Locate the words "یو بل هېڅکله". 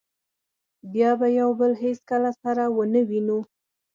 1.39-2.31